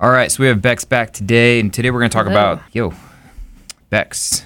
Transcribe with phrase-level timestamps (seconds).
[0.00, 2.52] All right, so we have Bex back today, and today we're going to talk Hello.
[2.54, 2.92] about yo,
[3.90, 4.44] Bex.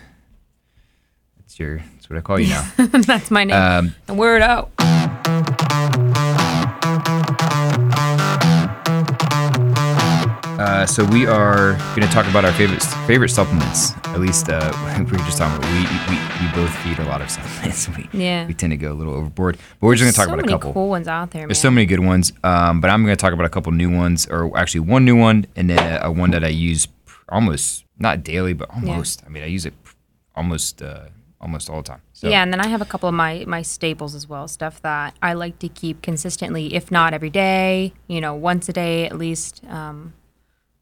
[1.39, 1.79] That's your.
[1.79, 2.71] That's what I call you now.
[2.77, 3.57] That's my name.
[3.57, 4.71] um, the word out.
[10.59, 13.93] Uh, so we are going to talk about our favorite favorite supplements.
[14.07, 15.71] At least uh, we were just talking about.
[15.73, 17.89] We, we we both feed a lot of supplements.
[17.97, 18.47] We, Yeah.
[18.47, 20.45] we tend to go a little overboard, but we're just going to talk so about
[20.47, 20.71] a couple.
[20.71, 21.49] Of cool ones out there, man.
[21.49, 23.91] There's so many good ones, um, but I'm going to talk about a couple new
[23.95, 26.89] ones, or actually one new one, and then a, a one that I use
[27.29, 29.21] almost not daily, but almost.
[29.23, 29.27] Yeah.
[29.27, 29.75] I mean, I use it
[30.35, 31.07] almost uh,
[31.41, 32.03] almost all the time.
[32.13, 34.83] So, Yeah, and then I have a couple of my my staples as well, stuff
[34.83, 39.07] that I like to keep consistently, if not every day, you know, once a day
[39.07, 40.15] at least, um,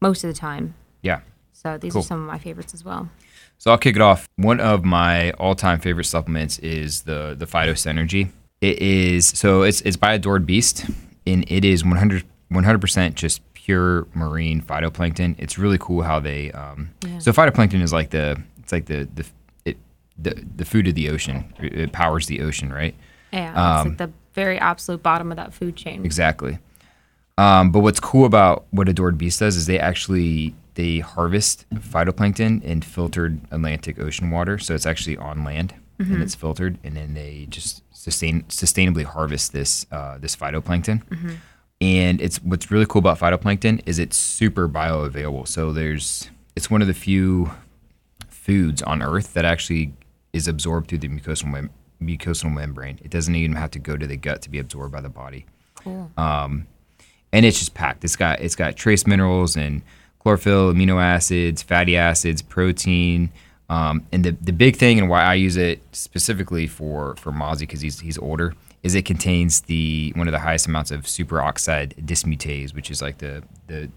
[0.01, 0.73] most of the time.
[1.01, 1.19] yeah.
[1.53, 2.01] So these Cool.
[2.01, 3.09] are some of my favorites as well.
[3.57, 4.29] So I'll kick it off.
[4.35, 8.29] One of my all-time favorite supplements is the the Phyto Synergy.
[8.61, 10.85] It is so it's it's by Adored Beast,
[11.25, 15.33] and it is 100 100 percent just pure marine phytoplankton.
[15.39, 17.17] It's really cool how they um, Yeah.
[17.17, 19.25] so phytoplankton is like the it's like the the
[19.65, 19.77] it
[20.17, 21.51] the, the food of the ocean.
[21.59, 22.93] It powers the ocean, right?
[23.33, 26.05] Yeah, it's Um, like the very absolute bottom of that food chain.
[26.05, 26.59] Exactly.
[27.37, 32.63] Um, but what's cool about what Adored Beast does is they actually they harvest phytoplankton
[32.63, 37.15] in filtered Atlantic Ocean water, so it's actually on land and it's filtered, and then
[37.15, 41.01] they just sustain sustainably harvest this uh, this phytoplankton.
[41.81, 45.47] And it's what's really cool about phytoplankton is it's super bioavailable.
[45.47, 47.51] So there's it's one of the few
[48.29, 49.93] foods on Earth that actually
[50.33, 51.69] is absorbed through the mucosal mem-
[52.01, 52.99] mucosal membrane.
[53.03, 55.45] It doesn't even have to go to the gut to be absorbed by the body
[55.75, 56.11] Cool.
[57.31, 58.03] And it's just packed.
[58.03, 59.81] It's got it's got trace minerals and
[60.19, 63.31] chlorophyll, amino acids, fatty acids, protein,
[63.69, 67.61] um, and the the big thing and why I use it specifically for for Mozzie
[67.61, 71.93] because he's he's older is it contains the one of the highest amounts of superoxide
[72.05, 73.89] dismutase, which is like the the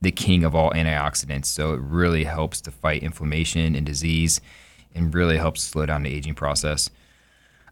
[0.00, 1.46] the king of all antioxidants.
[1.46, 4.40] So it really helps to fight inflammation and disease,
[4.94, 6.90] and really helps slow down the aging process.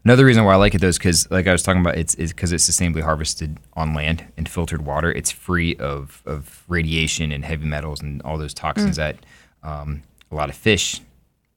[0.05, 2.13] Another reason why I like it though is because, like I was talking about, it's
[2.15, 5.11] because it's sustainably harvested on land and filtered water.
[5.11, 9.17] It's free of, of radiation and heavy metals and all those toxins that
[9.63, 11.01] um, a lot of fish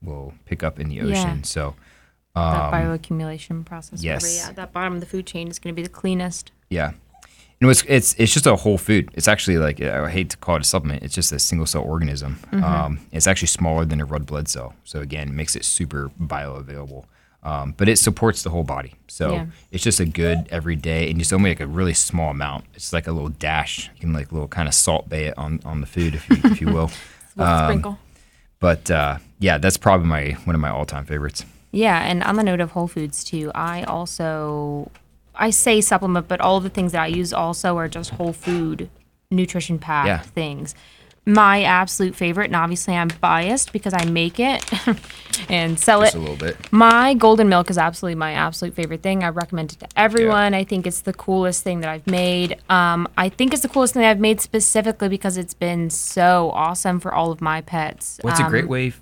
[0.02, 1.12] will pick up in the ocean.
[1.12, 1.42] Yeah.
[1.42, 1.74] So
[2.34, 4.02] that bioaccumulation process.
[4.02, 4.44] whatever, Um, yes.
[4.46, 6.50] Yeah, that bottom of the food chain is going to be the cleanest.
[6.70, 6.92] yeah,
[7.60, 9.10] and it's it's it's just a whole food.
[9.14, 11.02] It's actually like I hate to call it a supplement.
[11.02, 12.38] It's just a single cell organism.
[12.52, 14.74] Um, it's actually smaller than a red blood cell.
[14.84, 17.04] So again, makes it super bioavailable.
[17.42, 18.94] Um, but it supports the whole body.
[19.06, 19.46] So Yeah.
[19.70, 22.64] it's just a good every day, and just only like a really small amount.
[22.74, 23.90] It's like a little dash.
[23.94, 26.28] You can like a little kind of Salt Bae it on on the food, if
[26.28, 26.90] you if you will.
[27.36, 27.98] Little sprinkle.
[28.58, 31.44] But uh, yeah, that's probably my one of my all time favorites.
[31.70, 34.90] Yeah, and on the note of whole foods too, I also
[35.36, 38.90] I say supplement, but all the things that I use also are just whole food
[39.30, 40.18] nutrition packed Yeah.
[40.22, 40.74] things.
[41.28, 44.64] My absolute favorite, and obviously I'm biased because I make it
[45.50, 46.18] and sell Just it.
[46.18, 46.56] a little bit.
[46.72, 49.22] My golden milk is absolutely my absolute favorite thing.
[49.22, 50.54] I recommend it to everyone.
[50.54, 52.56] I think it's the coolest thing that I've made.
[52.70, 56.98] Um, I think it's the coolest thing I've made specifically because it's been so awesome
[56.98, 58.18] for all of my pets.
[58.22, 58.94] What's a Um, great way?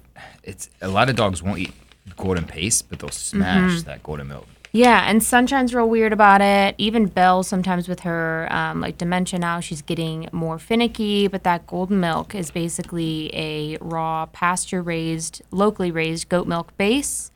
[0.43, 1.73] It's a lot of dogs won't eat
[2.17, 4.47] golden paste, but they'll smash that golden milk.
[4.73, 6.75] Yeah, and Sunshine's real weird about it.
[6.77, 11.29] Even Belle, sometimes with her um, like dementia now, she's getting more finicky.
[11.29, 17.31] But that golden milk is basically a raw, pasture raised, locally raised goat milk base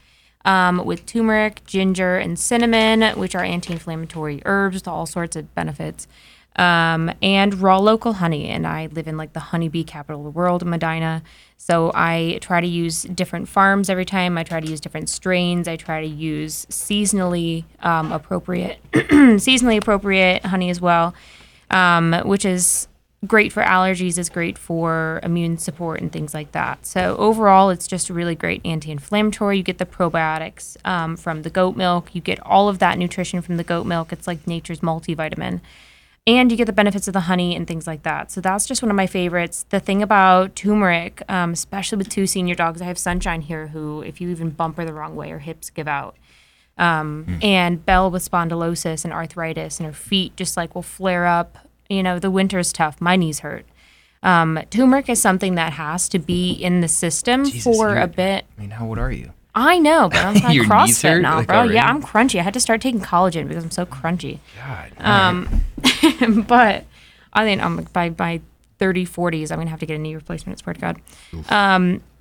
[0.45, 5.55] um, with turmeric, ginger, and cinnamon, which are anti inflammatory herbs with all sorts of
[5.55, 6.07] benefits.
[6.57, 8.49] Um, and raw local honey.
[8.49, 11.23] And I live in like the honeybee capital of the world, Medina.
[11.57, 14.37] So I try to use different farms every time.
[14.37, 15.69] I try to use different strains.
[15.69, 21.15] I try to use seasonally um, appropriate, seasonally appropriate honey as well,
[21.71, 22.89] um, which is
[23.27, 24.19] great for allergies.
[24.19, 26.87] It's great for immune support and things like that.
[26.87, 29.59] So overall, it's just a really great anti-inflammatory.
[29.59, 32.15] You get the probiotics um, from the goat milk.
[32.15, 34.13] You get all of that nutrition from the goat milk.
[34.13, 35.61] It's like nature's multivitamin
[36.27, 38.31] and you get the benefits of the honey and things like that.
[38.31, 39.65] So that's just one of my favorites.
[39.71, 44.03] The thing about turmeric, um, especially with two senior dogs, I have Sunshine here, who
[44.03, 46.17] if you even bump her the wrong way, her hips give out.
[46.79, 51.59] Um, And Belle with spondylosis and arthritis, and her feet just like will flare up.
[51.89, 53.01] You know, the winter's tough.
[53.01, 53.67] My knees hurt.
[54.23, 58.45] Um, turmeric is something that has to be in the system Jesus, for a bit.
[58.57, 59.33] I mean, how old are you?
[59.55, 61.57] I know, but I'm like Your knees CrossFit hurt, now, like, bro.
[61.59, 61.75] already?
[61.75, 62.39] Yeah, I'm crunchy.
[62.39, 64.39] I had to start taking collagen because I'm so crunchy.
[64.57, 64.93] God.
[64.99, 65.65] Um,
[66.47, 66.85] but
[67.33, 68.41] I think I'm by by
[68.79, 70.59] 30, 40s, I'm gonna have to get a knee replacement.
[70.59, 71.01] I swear to God.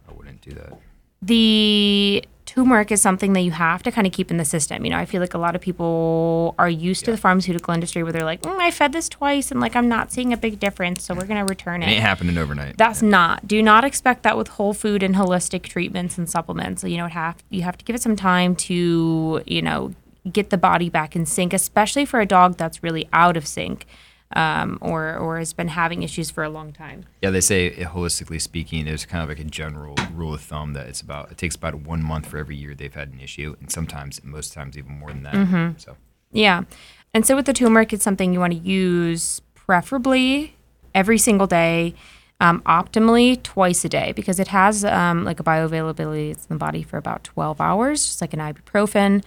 [0.09, 0.73] I wouldn't do that.
[1.21, 4.83] the turmeric is something that you have to kind of keep in the system.
[4.83, 8.01] You know, I feel like a lot of people are used to the pharmaceutical industry
[8.01, 10.59] where they're like, mm, I fed this twice and like I'm not seeing a big
[10.59, 12.75] difference, so we're gonna return It It ain't happening overnight.
[12.75, 13.47] That's not.
[13.47, 16.81] Do not expect that with whole food and holistic treatments and supplements.
[16.81, 19.93] So you know, it have you have to give it some time to you know
[20.31, 23.85] get the body back in sync, especially for a dog that's really out of sync.
[24.35, 27.05] Um, or, or has been having issues for a long time.
[27.19, 30.73] Yeah, they say uh, holistically speaking, there's kind of like a general rule of thumb
[30.73, 33.55] that it's about it takes about one month for every year they've had an issue,
[33.59, 35.33] and sometimes, most times, even more than that.
[35.33, 35.79] Mm-hmm.
[35.79, 35.97] So
[36.31, 36.65] Yeah.
[37.13, 40.55] And so with the turmeric, it's something you want to use preferably
[40.93, 41.95] every single day,
[42.39, 46.59] um, optimally twice a day, because it has um, like a bioavailability it's in the
[46.59, 49.23] body for about 12 hours, just like an ibuprofen.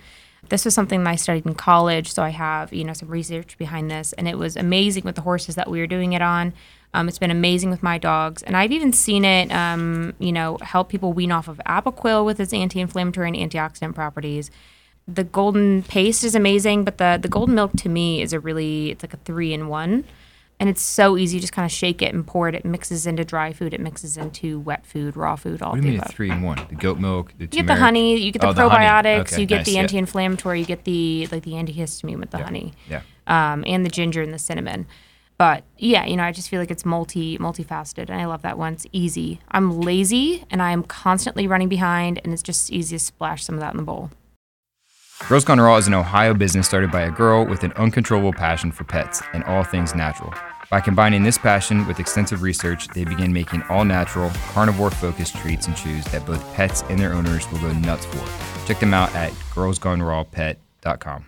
[0.48, 3.56] This was something that I studied in college, so I have you know some research
[3.58, 6.52] behind this, and it was amazing with the horses that we were doing it on.
[6.94, 10.58] Um, it's been amazing with my dogs, and I've even seen it, um, you know,
[10.60, 14.50] help people wean off of Apoquel with its anti-inflammatory and antioxidant properties
[15.08, 18.90] the golden paste is amazing, but the the golden milk to me is a really
[18.90, 20.04] it's like a three in one,
[20.62, 21.38] and it's so easy.
[21.38, 22.54] You just kind of shake it and pour it.
[22.54, 23.74] It mixes into dry food.
[23.74, 26.14] It mixes into wet food, raw food, all what do you the mean above.
[26.14, 26.64] three in one?
[26.68, 28.86] The goat milk, the You get the honey, you get the Oh, the honey.
[28.86, 29.80] probiotics, Okay, you get nice, the yeah.
[29.80, 33.00] anti-inflammatory, you get the like the antihistamine with the honey, Yeah.
[33.26, 34.86] um, and the ginger and the cinnamon.
[35.36, 38.56] But yeah, you know, I just feel like it's multi multifaceted, and I love that
[38.56, 38.74] one.
[38.74, 39.40] It's easy.
[39.50, 43.60] I'm lazy, and I'm constantly running behind, and it's just easy to splash some of
[43.60, 44.10] that in the bowl.
[45.28, 48.72] Girls Gone Raw is an Ohio business started by a girl with an uncontrollable passion
[48.72, 50.34] for pets and all things natural.
[50.72, 55.66] By combining this passion with extensive research, they began making all natural, carnivore focused treats
[55.66, 58.24] and chews that both pets and their owners will go nuts for.
[58.66, 61.26] Check them out at girlsgonerawpet.com.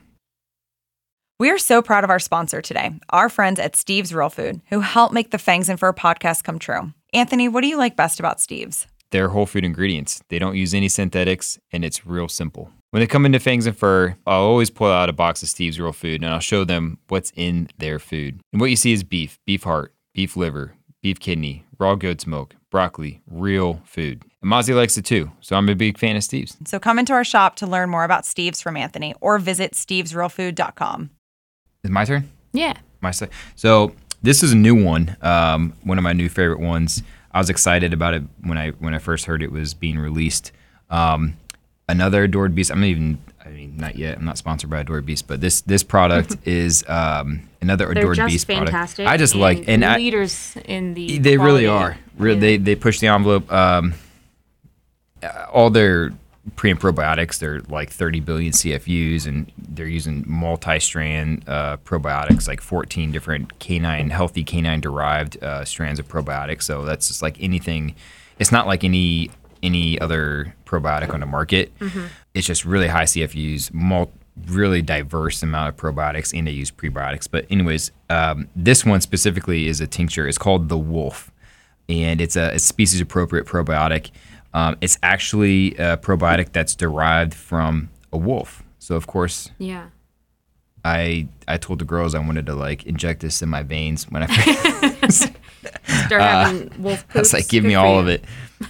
[1.39, 4.81] We are so proud of our sponsor today, our friends at Steve's Real Food, who
[4.81, 6.95] help make the Fangs and Fur podcast come true.
[7.13, 8.87] Anthony, what do you like best about Steve's?
[9.11, 10.23] They're whole food ingredients.
[10.31, 12.71] They don't use any synthetics, and it's real simple.
[12.95, 15.81] When they come into Fangs and Fur, I'll always pull out a box of Steve's
[15.81, 18.41] Real Food and I'll show them what's in their food.
[18.53, 22.55] And what you see is beef, beef heart, beef liver, beef kidney, raw goat's milk,
[22.71, 24.23] broccoli, real food.
[24.41, 26.57] And Mozzie likes it too, so I'm a big fan of Steve's.
[26.67, 31.11] So come into our shop to learn more about Steve's from Anthony or visit stevesrealfood.com.
[31.83, 32.31] Is it my turn?
[32.53, 32.75] Yeah.
[33.01, 33.93] my se- so
[34.23, 37.03] this is a new one um, one of my new favorite ones
[37.33, 40.53] i was excited about it when i when i first heard it was being released
[40.91, 41.37] um,
[41.89, 45.05] another adored beast i'm not even i mean not yet i'm not sponsored by adored
[45.05, 49.05] beast but this this product is um, another They're adored just beast fantastic.
[49.05, 51.19] product i just like and I, leaders in the.
[51.19, 51.99] they really are.
[52.17, 53.51] Re- They they push the envelope.
[53.53, 53.95] Um,
[55.23, 56.13] uh, all their
[56.57, 62.61] pre and probiotics, they're like 30 billion CFUs, and they're using multi-strand uh, probiotics, like
[62.61, 66.63] 14 different canine, healthy canine derived uh, strands of probiotics.
[66.65, 67.95] So that's just like anything.
[68.39, 69.31] It's not like any
[69.65, 71.73] any other probiotic on the market.
[72.35, 74.13] It's just really high CFUs, mul-
[74.47, 77.29] really diverse amount of probiotics, and they use prebiotics.
[77.31, 80.27] But anyways, um, this one specifically is a tincture.
[80.29, 81.31] It's called the Wolf,
[81.89, 84.11] and it's a, a species appropriate probiotic.
[84.53, 88.63] Um, it's actually a probiotic that's derived from a wolf.
[88.79, 89.87] So of course, Yeah.
[90.85, 94.23] I I told the girls I wanted to like inject this in my veins when
[94.23, 94.27] I
[95.09, 98.25] Start having wolf I was like, give me all of it.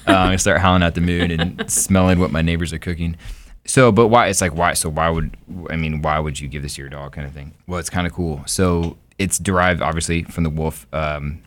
[0.07, 3.17] Um, I start howling at the moon and smelling what my neighbors are cooking.
[3.67, 4.29] So, but why?
[4.29, 4.75] It's like why?
[4.75, 5.37] So why would
[5.71, 6.03] I mean?
[6.03, 7.13] Why would you give this to your dog?
[7.13, 7.55] Kind of thing.
[7.67, 8.43] Well, it's kind of cool.
[8.47, 10.87] So it's derived obviously from the wolf.
[10.93, 11.43] Um,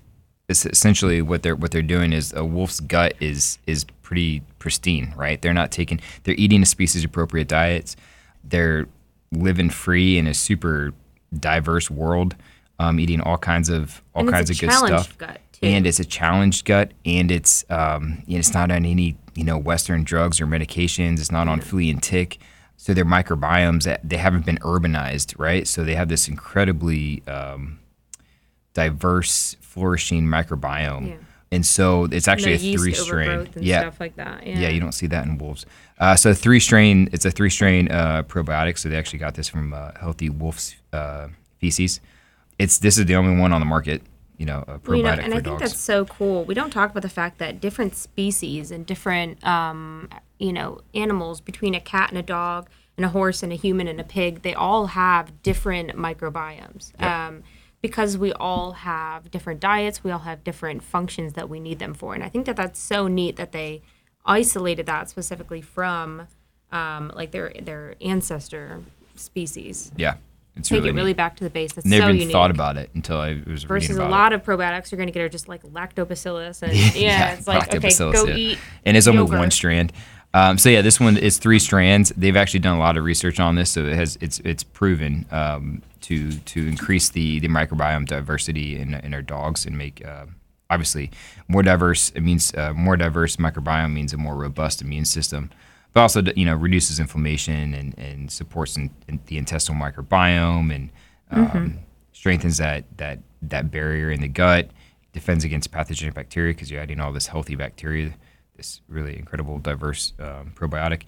[0.49, 5.13] it's essentially what they're what they're doing is a wolf's gut is is pretty pristine,
[5.15, 5.41] right?
[5.41, 5.99] They're not taking.
[6.23, 7.95] They're eating a species appropriate diets.
[8.43, 8.87] They're
[9.31, 10.93] living free in a super
[11.37, 12.35] diverse world,
[12.79, 15.67] um, eating all kinds of all And kinds a of good stuff gut, too.
[15.67, 19.57] and it's a challenged gut and it's um and it's not on any you know
[19.57, 22.39] western drugs or medications it's not on flea and tick
[22.77, 27.79] so their microbiomes that they haven't been urbanized right so they have this incredibly um,
[28.73, 31.15] diverse flourishing microbiome Yeah.
[31.51, 34.45] and so it's actually a three strain and yeah stuff like that.
[34.45, 34.59] Yeah.
[34.59, 35.65] yeah, you don't see that in wolves.
[35.99, 38.77] Uh, so three strain, it's a three strain uh, probiotic.
[38.77, 41.99] So they actually got this from uh, healthy wolf's uh, feces.
[42.59, 44.01] It's this is the only one on the market.
[44.38, 45.62] You know, a probiotic Well, you know, and I think dogs.
[45.62, 46.44] that's so cool.
[46.44, 51.41] We don't talk about the fact that different species and different, um, you know, animals
[51.41, 54.44] between a cat and a dog and a horse and a human and a pig,
[54.44, 57.00] they all have different microbiomes.
[57.01, 57.44] Um,
[57.82, 61.94] because we all have different diets, we all have different functions that we need them
[61.94, 62.13] for.
[62.13, 63.82] And I think that that's so neat that they
[64.25, 66.27] isolated that specifically from
[66.72, 68.82] um, like their their ancestor
[69.15, 69.91] species.
[69.96, 70.15] Yeah,
[70.57, 71.17] it's Take really, it really neat.
[71.17, 71.73] back to the base.
[71.73, 72.33] That's Never so even unique.
[72.33, 74.35] thought about it until I was Versus reading a lot it.
[74.35, 77.89] of probiotics you're going to get are just like lactobacillus and yeah, it's like okay,
[77.97, 78.35] go yeah.
[78.35, 78.59] eat.
[78.85, 79.39] And it's only yogurt.
[79.39, 79.93] one strand.
[80.33, 82.09] Um, so yeah, this one is three strands.
[82.15, 85.25] They've actually done a lot of research on this, so it has it's it's proven
[85.31, 90.05] um, to to increase the the microbiome diversity in in our dogs and make.
[90.05, 90.25] Uh,
[90.69, 91.11] Obviously,
[91.47, 92.09] more diverse.
[92.09, 95.49] It means uh, more diverse microbiome means a more robust immune system,
[95.94, 100.89] but also you know reduces inflammation and, and supports in, in the intestinal microbiome and
[101.32, 101.79] um,
[102.12, 104.70] strengthens that that that barrier in the gut.
[105.13, 108.13] Defends against pathogenic bacteria because you're adding all this healthy bacteria,
[108.56, 111.03] this really incredible diverse um, probiotic.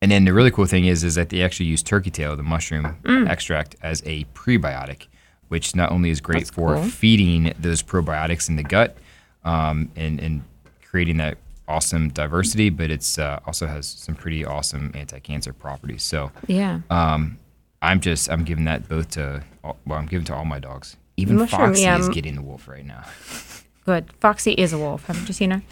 [0.00, 2.44] And then the really cool thing is is that they actually use turkey tail, the
[2.44, 2.96] mushroom
[3.28, 5.08] extract, as a prebiotic,
[5.48, 6.84] which not only is great That's for cool.
[6.84, 8.96] feeding those probiotics in the gut
[9.44, 10.44] um, and and
[10.88, 16.02] creating that awesome diversity, but it's uh, also has some pretty awesome anti-cancer properties.
[16.02, 16.80] So Yeah.
[16.90, 17.38] um,
[17.82, 20.96] I'm just I'm giving that both to all, well I'm giving to all my dogs.
[21.16, 23.04] Even Mushroom, Foxy yeah, is getting the wolf right now.
[23.84, 24.12] Good.
[24.20, 25.06] Foxy is a wolf.
[25.06, 25.62] Haven't you seen her?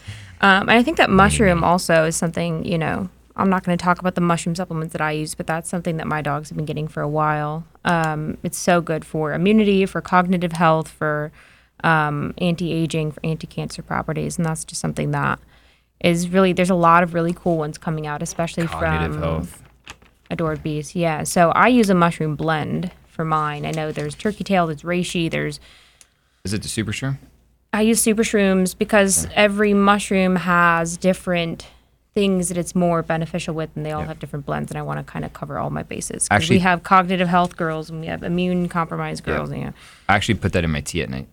[0.41, 3.83] Um, and I think that mushroom also is something, you know, I'm not going to
[3.83, 6.57] talk about the mushroom supplements that I use, but that's something that my dogs have
[6.57, 7.65] been getting for a while.
[7.85, 11.31] Um, it's so good for immunity, for cognitive health, for
[11.85, 14.38] um, anti aging, for anti cancer properties.
[14.38, 15.38] And that's just something that
[16.00, 19.62] is really, there's a lot of really cool ones coming out, especially Cognitive from health.
[20.31, 20.95] Adored Beast.
[20.95, 21.23] Yeah.
[21.23, 23.65] So I use a mushroom blend for mine.
[23.65, 25.61] I know there's turkey tail, there's reishi, there's
[26.45, 27.19] Is it the super shroom?
[27.73, 31.67] I use super shrooms because every mushroom has different
[32.15, 34.71] things that it's more beneficial with, and they all have different blends.
[34.71, 36.29] And I want to kind of cover all my bases.
[36.29, 39.53] 'Cause Actually- we have cognitive health girls and we have immune compromised girls.
[39.53, 39.73] Yeah,
[40.09, 41.29] I actually put that in my tea at night.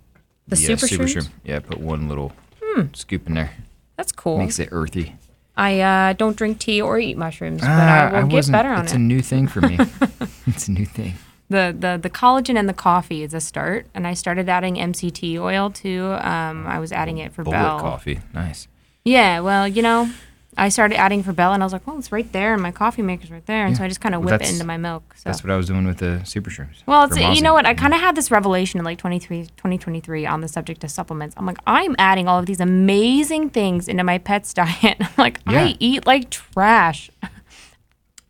[0.47, 1.29] The super shrooms?
[1.45, 2.87] Yeah, put one little hmm.
[2.93, 3.51] scoop in there.
[3.95, 4.37] That's cool.
[4.37, 5.15] Makes it earthy.
[5.55, 8.69] I uh, don't drink tea or eat mushrooms, but I Ah, will get wasn't- better
[8.69, 8.83] on it.
[8.85, 8.95] It's it.
[8.95, 9.77] a new thing for me.
[10.47, 11.13] it's a new thing.
[11.49, 15.37] the, the the collagen and the coffee is a start, and I started adding MCT
[15.39, 16.05] oil too.
[16.21, 17.79] Um, I was adding it for Bullet Belle.
[17.79, 18.19] coffee.
[18.33, 18.67] Nice.
[19.05, 20.09] Yeah, well, you know,
[20.57, 22.71] I started adding for Bella, and I was like, well, it's right there, and my
[22.71, 24.65] coffee maker's right there, and so I just kind of Well, whip it that's- into
[24.65, 25.13] my milk.
[25.15, 25.21] So.
[25.29, 26.83] That's what I was doing with the super shrooms.
[26.85, 27.65] Well, for it's, you know what?
[27.65, 31.35] I kind of had this revelation in like 23, 2023 on the subject of supplements.
[31.37, 34.97] I'm like, I'm adding all of these amazing things into my pet's diet.
[34.99, 35.63] I'm like, Yeah.
[35.63, 37.09] I eat like trash.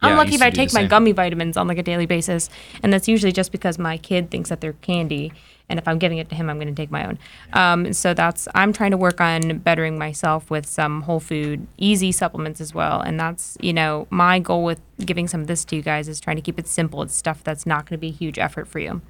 [0.01, 0.89] Yeah, I'm lucky used if to I do take my same.
[0.89, 2.49] gummy vitamins on like a daily basis,
[2.83, 5.31] and that's usually just because my kid thinks that they're candy,
[5.69, 7.17] and if I'm giving it to him, I'm going to take my own.
[7.53, 12.11] Um, so that's I'm trying to work on bettering myself with some whole food, easy
[12.11, 15.75] supplements as well, and that's you know my goal with giving some of this to
[15.75, 17.01] you guys is trying to keep it simple.
[17.01, 19.01] It's stuff that's not going to be a huge effort for you.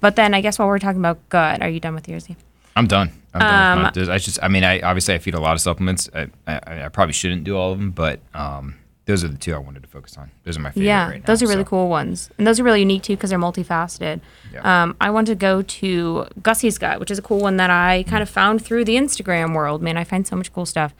[0.00, 2.26] But then I guess while we're talking about gut, are you done with yours?
[2.76, 3.12] I'm done.
[3.34, 3.78] I'm done.
[3.78, 6.08] Um, with my, I just, I mean, I obviously I feed a lot of supplements.
[6.14, 8.76] I, I, I probably shouldn't do all of them, but um,
[9.06, 10.30] those are the two I wanted to focus on.
[10.44, 11.26] Those are my favorite yeah, right now.
[11.26, 11.68] those are really so.
[11.70, 14.20] cool ones, and those are really unique too because they're multifaceted.
[14.52, 14.82] Yeah.
[14.82, 18.04] Um, I want to go to Gussie's Gut, which is a cool one that I
[18.04, 19.82] kind of found through the Instagram world.
[19.82, 20.94] Man, I find so much cool stuff.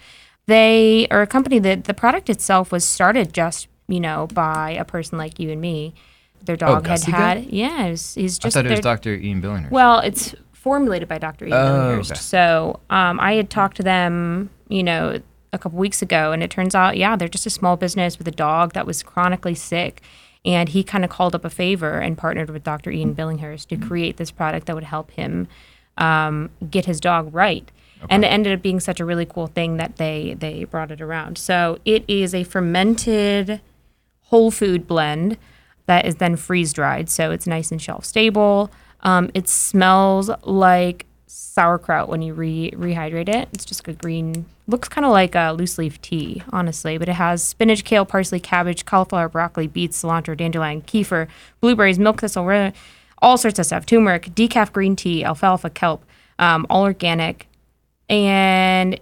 [0.47, 4.85] They are a company that the product itself was started just you know by a
[4.85, 5.95] person like you and me.
[6.43, 7.15] Their dog had Oh, Gut?
[7.15, 8.57] had yeah, it was, he's just.
[8.57, 9.15] I thought it was Dr.
[9.15, 9.71] Ian Billinghurst.
[9.71, 11.45] well, it's formulated by Dr.
[11.47, 11.57] Ian Oh,
[11.99, 12.11] Billinghurst.
[12.13, 12.21] okay.
[12.21, 15.21] So um, I had talked to them, you know,
[15.53, 18.29] a couple weeks ago, and it turns out, yeah, they're just a small business with
[18.29, 20.03] a dog that was chronically sick.
[20.45, 22.91] And he kind of called up a favor and partnered with Dr.
[22.91, 25.49] Ian Billinghurst to create this product that would help him
[25.99, 27.71] um, get his dog right.
[28.09, 31.03] And it ended up being such a really cool thing that they they brought it
[31.03, 31.37] around.
[31.37, 33.61] So it is a fermented
[34.23, 35.37] whole food blend
[35.87, 37.11] that is then freeze dried.
[37.11, 38.71] So it's nice and shelf stable.
[39.03, 43.49] Um, it smells like sauerkraut when you re- rehydrate it.
[43.53, 47.15] It's just a green, looks kind of like a loose leaf tea, honestly, but it
[47.15, 51.29] has spinach, kale, parsley, cabbage, cauliflower, broccoli, beets, cilantro, dandelion, kefir,
[51.61, 52.73] blueberries, milk thistle,
[53.23, 53.87] all sorts of stuff.
[53.87, 56.05] Turmeric, decaf green tea, alfalfa, kelp,
[56.39, 57.47] um, all organic.
[58.09, 58.99] And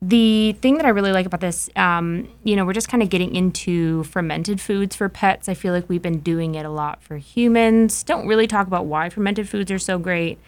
[0.00, 3.10] the thing that I really like about this, um, you know, we're just kind of
[3.10, 5.48] getting into fermented foods for pets.
[5.48, 8.02] I feel like we've been doing it a lot for humans.
[8.02, 10.38] Don't really talk about why fermented foods are so great,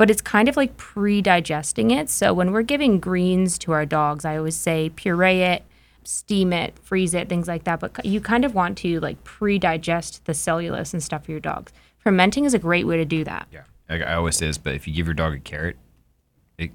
[0.00, 2.08] but it's kind of like pre digesting it.
[2.08, 5.62] So when we're giving greens to our dogs, I always say puree it,
[6.04, 7.80] steam it, freeze it, things like that.
[7.80, 11.40] But you kind of want to like pre digest the cellulose and stuff for your
[11.40, 11.70] dogs.
[11.98, 13.46] Fermenting is a great way to do that.
[13.52, 15.76] yeah, I, I always say this, but if you give your dog a carrot,
[16.56, 16.70] it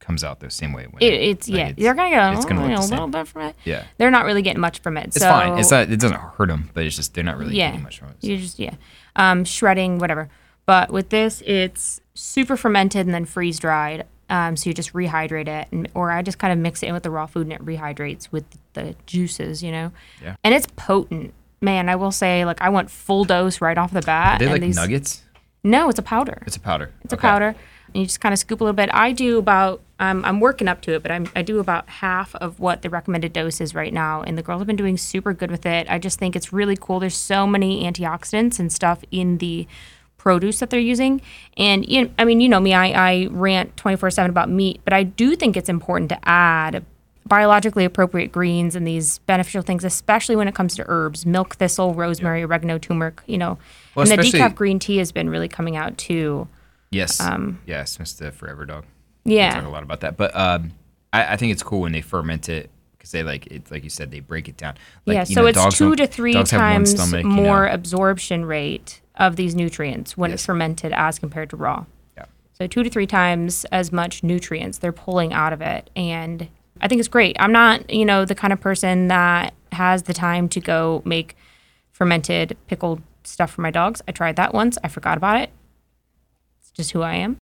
[0.00, 0.88] comes out the same way.
[0.90, 3.42] When It, it's like, yeah, they're gonna get it's gonna look a little bit from
[3.42, 3.56] it.
[3.62, 3.84] Yeah.
[3.98, 5.06] they're not really getting much from it.
[5.06, 5.58] It's so, fine.
[5.60, 5.92] It's not.
[5.92, 8.16] It doesn't hurt them, but it's just they're not really yeah, getting much from it.
[8.20, 8.74] you just yeah,
[9.14, 10.28] um, shredding whatever.
[10.66, 14.06] But with this, it's super fermented and then freeze dried.
[14.30, 16.94] Um, so you just rehydrate it, and, or I just kind of mix it in
[16.94, 19.92] with the raw food and it rehydrates with the juices, you know.
[20.22, 20.36] Yeah.
[20.42, 21.90] And it's potent, man.
[21.90, 24.36] I will say, like I went full dose right off the bat.
[24.36, 25.22] Are they and like these- nuggets?
[25.62, 26.42] No, it's a powder.
[26.46, 26.90] It's a powder.
[27.04, 28.90] It's a powder, and you just kind of scoop a little bit.
[28.92, 29.80] I do about.
[30.00, 32.90] Um, I'm working up to it, but I'm, I do about half of what the
[32.90, 35.86] recommended dose is right now, and the girls have been doing super good with it.
[35.88, 36.98] I just think it's really cool.
[36.98, 39.66] There's so many antioxidants and stuff in the
[40.24, 41.20] produce that they're using,
[41.56, 44.92] and you I mean, you know me, I, I rant 24 seven about meat, but
[44.92, 46.84] I do think it's important to add
[47.26, 51.94] biologically appropriate greens and these beneficial things, especially when it comes to herbs, milk thistle,
[51.94, 53.20] rosemary, oregano, turmeric.
[53.26, 53.58] You know,
[53.94, 56.48] Well, and the decaf green tea has been really coming out too.
[56.90, 57.20] Yes.
[57.20, 58.32] Um, yes, Mr.
[58.32, 58.84] Forever Dog.
[59.24, 59.50] Yeah.
[59.50, 60.72] We talk a lot about that, but um,
[61.12, 62.70] I, I think it's cool when they ferment it
[63.04, 63.70] because they like it.
[63.70, 64.76] Like you said, they break it down.
[65.04, 67.24] Like, yeah, you so know, it's dogs two to three dogs have one times stomach,
[67.24, 67.74] you more know.
[67.74, 71.84] absorption rate of these nutrients when it's fermented as compared to raw.
[72.16, 72.24] Yeah.
[72.54, 76.48] So two to three times as much nutrients they're pulling out of it, and
[76.80, 77.36] I think it's great.
[77.38, 81.36] I'm not, you know, the kind of person that has the time to go make
[81.90, 84.00] fermented pickled stuff for my dogs.
[84.08, 84.78] I tried that once.
[84.82, 85.50] I forgot about it.
[86.60, 87.36] It's just who I am.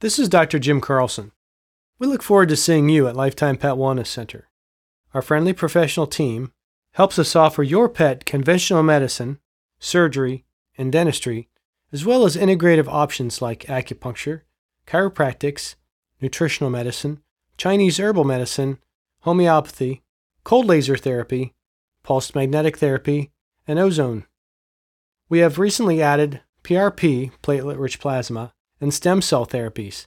[0.00, 0.58] This is Dr.
[0.58, 1.32] Jim Carlson.
[1.98, 4.49] We look forward to seeing you at Lifetime Pet Wellness Center.
[5.12, 6.52] Our friendly professional team
[6.92, 9.38] helps us offer your pet conventional medicine,
[9.78, 10.44] surgery,
[10.78, 11.48] and dentistry,
[11.92, 14.42] as well as integrative options like acupuncture,
[14.86, 15.74] chiropractics,
[16.20, 17.22] nutritional medicine,
[17.56, 18.78] Chinese herbal medicine,
[19.20, 20.02] homeopathy,
[20.44, 21.54] cold laser therapy,
[22.02, 23.32] pulsed magnetic therapy,
[23.66, 24.26] and ozone.
[25.28, 30.06] We have recently added PRP, platelet rich plasma, and stem cell therapies.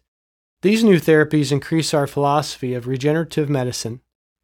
[0.62, 4.02] These new therapies increase our philosophy of regenerative medicine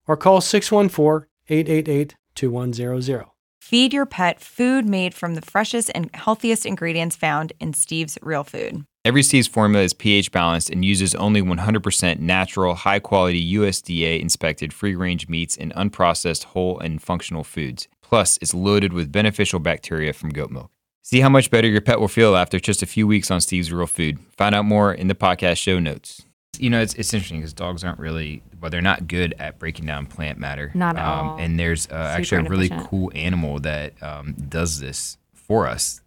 [0.07, 3.25] or call 614 888 2100.
[3.59, 8.45] Feed your pet food made from the freshest and healthiest ingredients found in Steve's Real
[8.45, 8.85] Food.
[9.05, 14.71] Every Steve's formula is pH balanced and uses only 100% natural, high quality USDA inspected
[14.71, 17.89] free range meats and unprocessed whole and functional foods.
[18.01, 20.71] Plus, it's loaded with beneficial bacteria from goat milk.
[21.01, 23.73] See how much better your pet will feel after just a few weeks on Steve's
[23.73, 24.19] Real Food.
[24.37, 26.21] Find out more in the podcast show notes.
[26.57, 29.85] You know, it's, it's interesting because dogs aren't really, well, they're not good at breaking
[29.85, 30.71] down plant matter.
[30.73, 31.37] Not at all.
[31.39, 35.99] And there's uh, actually a really cool animal that um, does this for us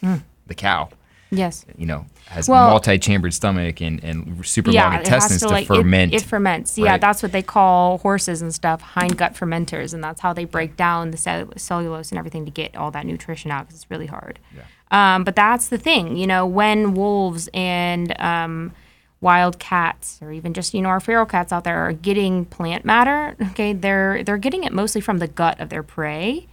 [0.00, 0.16] Hmm.
[0.46, 0.90] the cow
[1.30, 1.64] Yes.
[1.76, 5.64] you know, has Well- multi-chambered stomach and, and super long it has intestines to, like,
[5.64, 6.14] it- ferment.
[6.14, 6.78] It, ferments.
[6.78, 10.44] Yeah, that's what they call horses and stuff, hind gut fermenters, and that's how they
[10.44, 13.90] break down the cell- cellulose and everything to get all that nutrition out because it's
[13.90, 14.38] really hard.
[14.90, 18.72] Um, but that's the thing, you know, when wolves and um,
[19.20, 22.84] wild cats, or even just you know our feral cats out there, are getting plant
[22.84, 23.34] matter.
[23.50, 26.46] Okay, they're they're getting it mostly from the gut of their prey,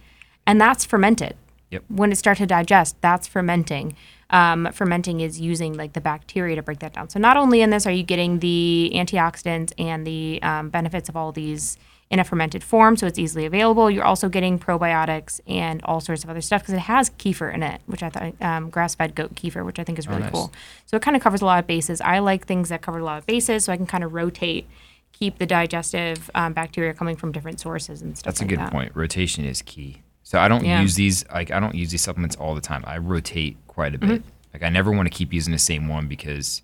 [0.46, 1.36] and that's fermented.
[1.70, 1.84] Yep.
[1.88, 3.94] When it starts to digest, that's fermenting.
[4.32, 7.10] Um, fermenting is using like the bacteria to break that down.
[7.10, 11.16] So not only in this are you getting the antioxidants and the um, benefits of
[11.16, 11.76] all these
[12.10, 13.90] in a fermented form, so it's easily available.
[13.90, 17.62] You're also getting probiotics and all sorts of other stuff because it has kefir in
[17.62, 20.32] it, which I thought um, grass-fed goat kefir, which I think is really nice.
[20.32, 20.52] cool.
[20.84, 22.02] So it kind of covers a lot of bases.
[22.02, 24.66] I like things that cover a lot of bases, so I can kind of rotate,
[25.12, 28.34] keep the digestive um, bacteria coming from different sources and stuff.
[28.34, 28.72] That's a like good that.
[28.72, 28.92] point.
[28.94, 30.01] Rotation is key.
[30.32, 30.80] So I don't Yeah.
[30.80, 32.82] use these like I don't use these supplements all the time.
[32.86, 34.08] I rotate quite a bit.
[34.22, 34.28] Mm-hmm.
[34.54, 36.62] Like I never want to keep using the same one because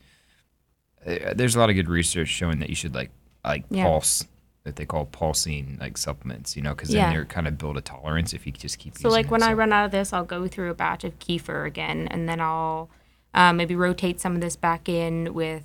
[1.07, 3.11] uh, there's a lot of good research showing that you should like
[3.45, 3.85] like Yeah.
[3.85, 4.25] pulse
[4.65, 7.05] that they call pulsing like supplements, you know, because Yeah.
[7.05, 8.97] then they're kind of build a tolerance if you just keep.
[8.97, 11.19] So using like when I run out of this, I'll go through a batch of
[11.19, 12.89] kefir again, and then I'll
[13.35, 15.65] um, maybe rotate some of this back in with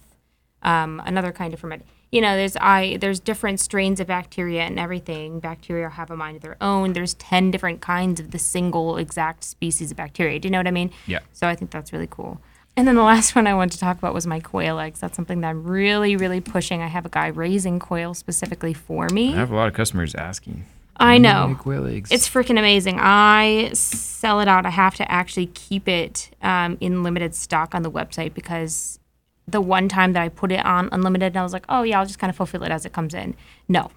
[0.61, 1.85] um, another kind of ferment.
[2.13, 5.39] You know, there's I there's different strains of bacteria and everything.
[5.39, 6.93] Bacteria have a mind of their own.
[6.93, 10.39] There's ten different kinds of the single exact species of bacteria.
[10.39, 10.91] Do you know what I mean?
[11.07, 11.21] Yeah.
[11.31, 12.39] So I think that's really cool.
[12.77, 14.99] And then the last one I wanted to talk about was my quail eggs.
[14.99, 16.83] That's something that I'm really, really pushing.
[16.83, 19.33] I have a guy raising quail specifically for me.
[19.33, 20.65] I have a lot of customers asking.
[20.97, 21.47] I know.
[21.47, 22.11] Like quail eggs.
[22.11, 22.99] It's freaking amazing.
[23.01, 24.67] I sell it out.
[24.67, 28.99] I have to actually keep it um, in limited stock on the website because
[29.47, 31.99] the one time that I put it on unlimited, and I was like, oh yeah,
[31.99, 33.35] I'll just kind of fulfill it as it comes in.
[33.67, 33.91] No,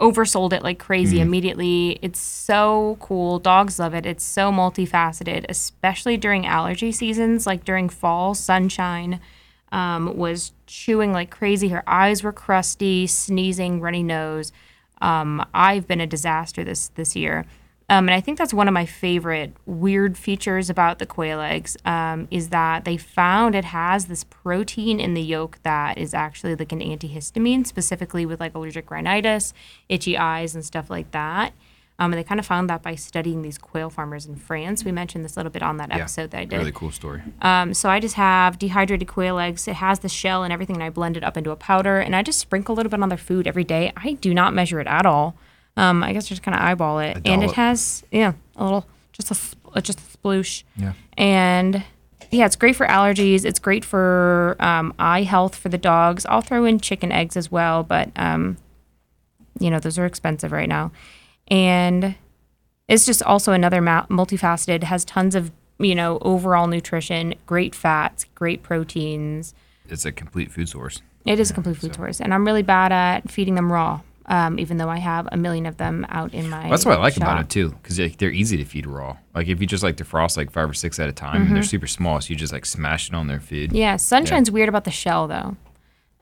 [0.00, 1.98] oversold it like crazy immediately.
[2.02, 3.38] It's so cool.
[3.38, 4.06] Dogs love it.
[4.06, 9.20] It's so multifaceted, especially during allergy seasons, like during fall, sunshine.
[9.72, 11.68] Um, was chewing like crazy.
[11.68, 14.52] Her eyes were crusty, sneezing, runny nose.
[15.00, 17.44] Um, I've been a disaster this this year.
[17.88, 21.76] Um, and I think that's one of my favorite weird features about the quail eggs
[21.84, 26.54] um, is that they found it has this protein in the yolk that is actually
[26.56, 29.52] like an antihistamine, specifically with like allergic rhinitis,
[29.88, 31.52] itchy eyes, and stuff like that.
[31.98, 34.84] Um, and they kind of found that by studying these quail farmers in France.
[34.84, 36.56] We mentioned this a little bit on that episode that I did.
[36.56, 37.22] Really cool story.
[37.40, 39.68] Um, so I just have dehydrated quail eggs.
[39.68, 42.16] It has the shell and everything, and I blend it up into a powder, and
[42.16, 43.92] I just sprinkle a little bit on their food every day.
[43.96, 45.36] I do not measure it at all.
[45.76, 49.30] Um, I guess just kind of eyeball it, and it has yeah a little just
[49.30, 50.62] a just a sploosh.
[50.76, 50.92] Yeah.
[51.16, 51.82] And
[52.30, 53.44] yeah, it's great for allergies.
[53.44, 56.26] It's great for um, eye health for the dogs.
[56.26, 58.56] I'll throw in chicken eggs as well, but um,
[59.58, 60.92] you know those are expensive right now,
[61.48, 62.14] and
[62.88, 64.84] it's just also another ma- multifaceted.
[64.84, 69.54] Has tons of you know overall nutrition, great fats, great proteins.
[69.88, 71.02] It's a complete food source.
[71.24, 74.00] It is a complete food source, and I'm really bad at feeding them raw.
[74.26, 76.70] Um, even though I have a million of them out in my.
[76.70, 77.24] That's what I like shop.
[77.24, 79.18] about it too, because they're easy to feed raw.
[79.34, 81.62] Like if you just like defrost like five or six at a time, and they're
[81.62, 83.68] super small, so you just like smash it on their food.
[83.70, 83.76] Mm-hmm.
[83.76, 85.56] Yeah, sunshine's weird about the shell though.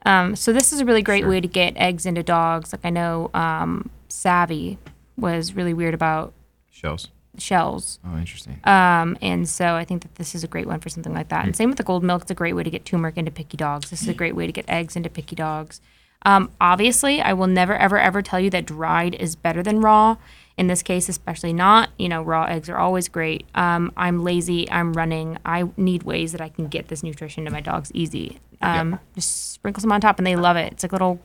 [0.05, 1.29] Um, so this is a really great Sure.
[1.29, 2.73] way to get eggs into dogs.
[2.73, 4.77] Like I know um, Savvy
[5.17, 6.33] was really weird about
[6.69, 7.07] Shells.
[7.37, 7.99] shells.
[8.05, 8.59] Oh, interesting.
[8.65, 11.35] Um, and so I think that this is a great one for something like Hmm.
[11.35, 11.45] that.
[11.45, 12.23] And same with the gold milk.
[12.23, 13.89] It's a great way to get turmeric into picky dogs.
[13.89, 15.79] This is a great way to get eggs into picky dogs.
[16.25, 20.17] Um, obviously, I will never, ever, ever tell you that dried is better than raw.
[20.55, 21.89] In this case, especially not.
[21.97, 23.47] You know, raw eggs are always great.
[23.55, 24.69] Um, I'm lazy.
[24.69, 25.39] I'm running.
[25.43, 28.39] I need ways that I can get this nutrition to my dogs easy.
[28.61, 30.71] Um, Just sprinkle some on top, and they love it.
[30.73, 31.19] It's like little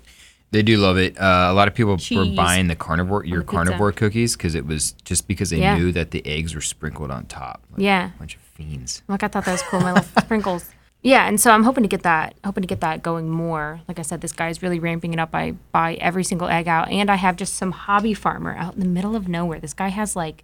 [0.51, 1.19] They do love it.
[1.21, 4.93] Uh, a lot of people were buying the carnivore, your carnivore cookies, because it was
[5.05, 5.77] just because they Yeah.
[5.77, 7.63] knew that the eggs were sprinkled on top.
[7.73, 8.07] Like Yeah.
[8.15, 9.03] a bunch of fiends.
[9.09, 9.81] Like I thought that was cool.
[9.81, 10.71] My little sprinkles.
[11.03, 13.81] Yeah, and so I'm hoping to get that, hoping to get that going more.
[13.87, 15.31] Like I said, this guy's really ramping it up.
[15.33, 18.81] I buy every single egg out, and I have just some hobby farmer out in
[18.81, 19.61] the middle of nowhere.
[19.61, 20.43] This guy has like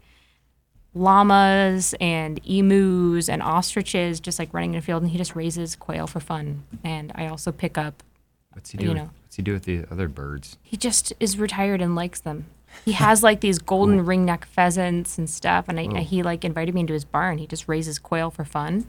[0.95, 5.75] llamas and emus and ostriches just like running in a field, and he just raises
[5.77, 6.63] quail for fun.
[6.85, 8.03] And I also pick up.
[8.53, 8.95] What's he You do?
[8.95, 9.11] know.
[9.25, 10.57] What's he do with the other birds?
[10.63, 12.47] He just is retired and likes them.
[12.85, 16.83] He has like these golden ringneck pheasants and stuff, and I, he like invited me
[16.83, 17.39] into his barn.
[17.39, 18.87] He just raises quail for fun,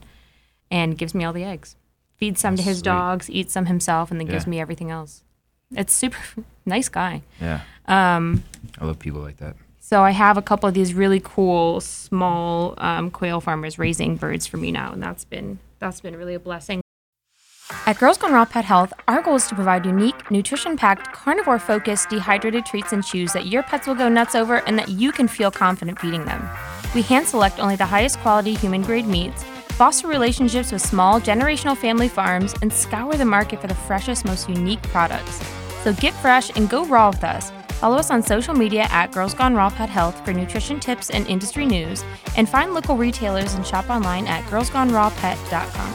[0.72, 1.76] and gives me all the eggs.
[2.18, 2.86] Feeds some to his sweet.
[2.86, 5.24] dogs, eats some himself, and then gives me everything else.
[5.72, 6.18] It's super
[6.66, 7.24] nice guy.
[7.42, 7.62] Yeah.
[7.88, 8.44] Um,
[8.80, 9.56] I love people like that.
[9.80, 14.48] So I have a couple of these really cool small um, quail farmers raising birds
[14.48, 16.82] for me now, and that's been that's been really a blessing.
[17.86, 22.66] At Girls Gone Raw Pet Health, our goal is to provide unique, nutrition-packed, carnivore-focused, dehydrated
[22.66, 25.50] treats and chews that your pets will go nuts over and that you can feel
[25.52, 26.48] confident feeding them.
[26.94, 29.44] We hand select only the highest quality human-grade meats,
[29.76, 34.48] foster relationships with small, generational family farms, and scour the market for the freshest, most
[34.48, 35.42] unique products.
[35.84, 37.52] So get fresh and go raw with us.
[37.80, 41.28] Follow us on social media at Girls Gone Raw Pet Health for nutrition tips and
[41.28, 42.06] industry news,
[42.38, 45.94] and find local retailers and shop online at girlsgonerawpet.com.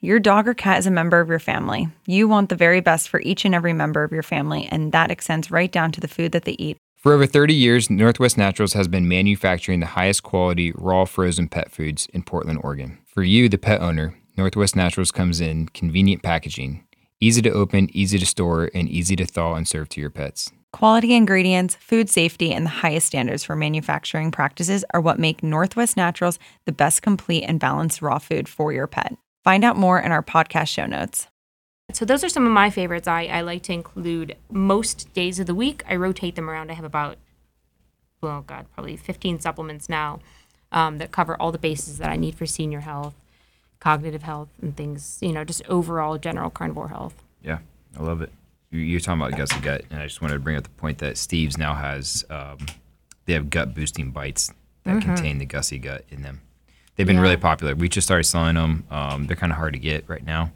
[0.00, 1.88] Your dog or cat is a member of your family.
[2.06, 5.10] You want the very best for each and every member of your family, and that
[5.10, 6.78] extends right down to the food that they eat.
[6.98, 11.70] For over 30 years, Northwest Naturals has been manufacturing the highest quality raw frozen pet
[11.70, 12.98] foods in Portland, Oregon.
[13.06, 16.84] For you, the pet owner, Northwest Naturals comes in convenient packaging,
[17.20, 20.50] easy to open, easy to store, and easy to thaw and serve to your pets.
[20.72, 25.96] Quality ingredients, food safety, and the highest standards for manufacturing practices are what make Northwest
[25.96, 29.16] Naturals the best complete and balanced raw food for your pet.
[29.44, 31.28] Find out more in our podcast show notes.
[31.92, 33.08] So those are some of my favorites.
[33.08, 35.82] I, I like to include most days of the week.
[35.88, 36.70] I rotate them around.
[36.70, 37.16] I have about,
[38.22, 40.20] oh God, probably 15 supplements now
[40.70, 43.14] um, that cover all the bases that I need for senior health,
[43.80, 47.22] cognitive health, and things, you know, just overall general carnivore health.
[47.42, 47.58] Yeah,
[47.98, 48.30] I love it.
[48.70, 50.98] You- You're talking about Gussie's Gut, and I just wanted to bring up the point
[50.98, 52.22] that Steve's now has.
[52.28, 52.58] Um,
[53.24, 54.52] they have gut boosting bites
[54.84, 56.42] that contain the Gussie gut in them.
[56.96, 57.24] They've been Mm-hmm.
[57.24, 57.30] Yeah.
[57.30, 57.74] really popular.
[57.74, 58.84] We just started selling them.
[58.90, 60.52] Um, they're kind of hard to get right now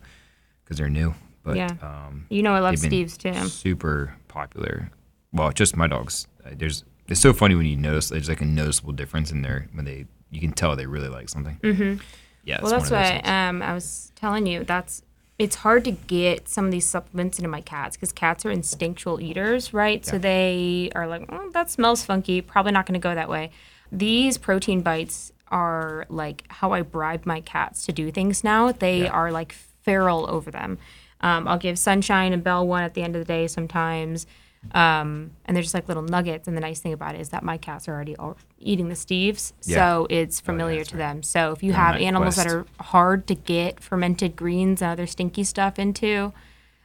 [0.73, 1.15] because they're new.
[1.45, 1.71] But Yeah.
[1.83, 3.35] um, You know, I love Steve's too.
[3.49, 4.91] Super popular.
[5.33, 6.27] Well, just my dogs.
[6.45, 9.69] Uh, There's it's so funny when you notice there's like a noticeable difference in their
[9.73, 11.59] when they you can tell they really like something.
[11.63, 12.01] Mm-hmm.
[12.45, 14.65] Yeah, Well, that's one of those why um, I was telling you.
[14.65, 15.03] That's
[15.39, 19.21] it's hard to get some of these supplements into my cats because cats are instinctual
[19.21, 20.05] eaters, right?
[20.07, 22.41] So they are like, oh, that smells funky.
[22.41, 23.51] Probably not going to go that way.
[23.91, 28.73] These protein bites are like how I bribe my cats to do things now.
[28.73, 29.11] They Yeah.
[29.11, 30.79] are like feral over them.
[31.21, 34.27] Um, I'll give Sunshine and Belle one at the end of the day sometimes.
[34.73, 36.47] Um, and they're just like little nuggets.
[36.47, 38.95] And the nice thing about it is that my cats are already all eating the
[38.95, 39.53] Steves.
[39.65, 39.77] Yeah.
[39.77, 40.99] So it's Oh, yeah, familiar to right.
[41.15, 41.23] them.
[41.23, 45.07] So if you They're have animals that are hard to get fermented greens and other
[45.07, 46.33] stinky stuff into,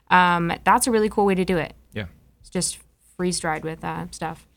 [0.09, 1.73] um, that's a really cool way to do it.
[1.93, 2.05] Yeah.
[2.41, 2.79] It's just
[3.15, 4.47] freeze dried with uh, stuff.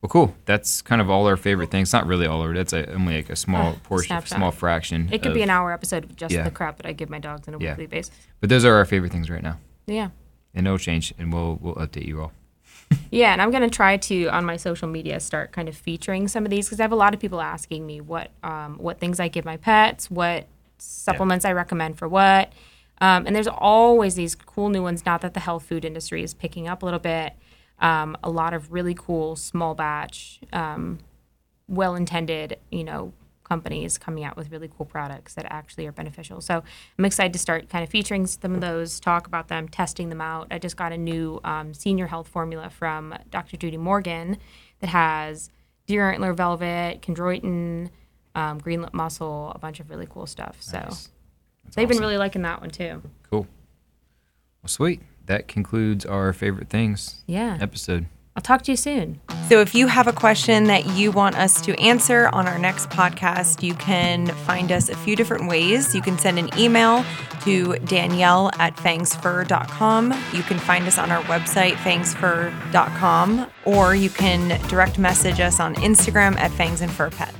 [0.00, 0.34] Well, cool.
[0.44, 1.92] That's kind of all our favorite things.
[1.92, 2.54] Not really all of it.
[2.54, 4.36] That's a, only like a small Uh, portion, snapshot.
[4.38, 5.08] small fraction.
[5.10, 6.42] It could be an hour episode of just yeah.
[6.44, 7.70] the crap that I give my dogs on a Yeah.
[7.70, 8.12] weekly basis.
[8.40, 10.10] But those are our favorite things right now, Yeah.
[10.54, 12.32] and it'll change, and we'll we'll update you all.
[13.10, 16.44] Yeah, and I'm gonna try to on my social media start kind of featuring some
[16.44, 19.18] of these because I have a lot of people asking me what um, what things
[19.18, 20.46] I give my pets, what
[20.78, 22.52] supplements I recommend for what,
[23.00, 25.04] um, and there's always these cool new ones.
[25.04, 27.32] Not that the health food industry is picking up a little bit.
[27.80, 30.98] Um, a lot of really cool small batch, um,
[31.68, 33.12] well intended, you know,
[33.44, 36.40] companies coming out with really cool products that actually are beneficial.
[36.40, 36.62] So
[36.98, 40.20] I'm excited to start kind of featuring some of those, talk about them, testing them
[40.20, 40.48] out.
[40.50, 43.56] I just got a new um, senior health formula from Dr.
[43.56, 44.36] Judy Morgan
[44.80, 45.50] that has
[45.86, 47.88] deer antler velvet, chondroitin,
[48.34, 50.58] um, green lip mussel, a bunch of really cool stuff.
[50.60, 51.08] So Nice.
[51.74, 53.02] They've been really liking that one too.
[53.30, 53.46] cool.
[54.62, 55.00] Well, sweet.
[55.28, 57.56] That concludes our favorite things Yeah.
[57.60, 58.06] episode.
[58.36, 59.20] I'll talk to you soon.
[59.48, 62.88] So, if you have a question that you want us to answer on our next
[62.88, 65.92] podcast, you can find us a few different ways.
[65.94, 67.04] You can send an email
[67.42, 70.12] to Danielle at fangsfur.com.
[70.32, 75.74] You can find us on our website, fangsfur.com, or you can direct message us on
[75.76, 77.36] Instagram at fangs and fur pets.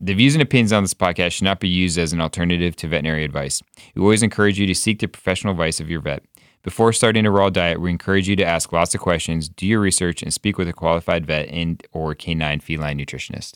[0.00, 2.88] The views and opinions on this podcast should not be used as an alternative to
[2.88, 3.62] veterinary advice.
[3.94, 6.24] We always encourage you to seek the professional advice of your vet.
[6.62, 9.80] Before starting a raw diet, we encourage you to ask lots of questions, do your
[9.80, 13.54] research, and speak with a qualified vet and or canine feline nutritionist.